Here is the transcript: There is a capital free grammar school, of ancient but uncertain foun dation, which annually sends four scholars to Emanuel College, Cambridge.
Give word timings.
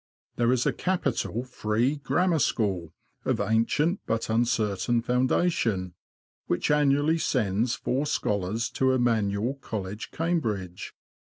There 0.35 0.51
is 0.51 0.65
a 0.65 0.73
capital 0.73 1.43
free 1.43 1.97
grammar 1.97 2.39
school, 2.39 2.91
of 3.23 3.39
ancient 3.39 3.99
but 4.07 4.31
uncertain 4.31 5.03
foun 5.03 5.27
dation, 5.27 5.93
which 6.47 6.71
annually 6.71 7.19
sends 7.19 7.75
four 7.75 8.07
scholars 8.07 8.71
to 8.71 8.93
Emanuel 8.93 9.59
College, 9.61 10.09
Cambridge. 10.09 10.95